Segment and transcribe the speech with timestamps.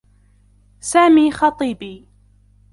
[0.79, 2.07] سامي خطيبي.